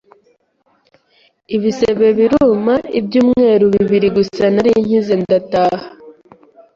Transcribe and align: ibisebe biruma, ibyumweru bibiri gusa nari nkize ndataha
ibisebe 1.55 2.07
biruma, 2.17 2.75
ibyumweru 2.99 3.65
bibiri 3.75 4.07
gusa 4.17 4.43
nari 4.53 4.71
nkize 4.85 5.13
ndataha 5.23 5.87